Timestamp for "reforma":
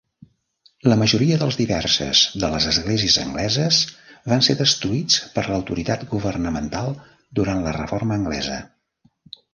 7.81-8.19